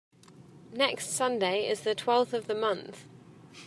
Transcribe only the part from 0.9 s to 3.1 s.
Sunday is the twelfth of the month.